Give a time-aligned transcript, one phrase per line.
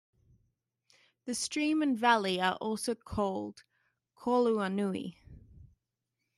[1.25, 3.63] The stream and valley are also called
[4.17, 5.17] Kaluanui.